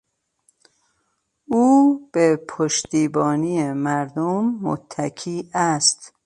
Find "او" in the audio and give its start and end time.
1.47-1.99